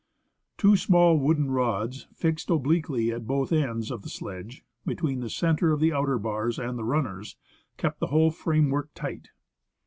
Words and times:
Two 0.57 0.75
small 0.77 1.19
wooden 1.19 1.51
rods 1.51 2.07
fixed 2.11 2.49
obliquely 2.49 3.11
at 3.11 3.27
both 3.27 3.51
ends 3.53 3.91
of 3.91 4.01
the 4.01 4.09
sledge, 4.09 4.63
between 4.83 5.19
the 5.19 5.29
centre 5.29 5.71
of 5.73 5.79
the 5.79 5.93
outer 5.93 6.17
bars 6.17 6.57
and 6.57 6.75
the 6.75 6.83
runners, 6.85 7.35
kept 7.77 7.99
the 7.99 8.07
whole 8.07 8.31
framework 8.31 8.89
tight. 8.95 9.27